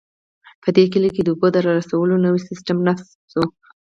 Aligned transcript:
په 0.63 0.69
دې 0.75 0.85
کلي 0.93 1.09
کې 1.15 1.21
د 1.23 1.27
اوبو 1.33 1.47
د 1.53 1.57
رارسولو 1.67 2.15
نوی 2.25 2.41
سیستم 2.49 2.77
نصب 2.87 3.09
شوی 3.31 3.47